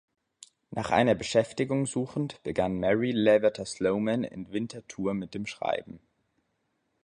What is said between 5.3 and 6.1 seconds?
dem Schreiben.